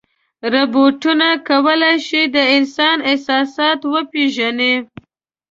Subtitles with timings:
[0.53, 4.75] روبوټونه کولی شي د انسان احساسات وپېژني.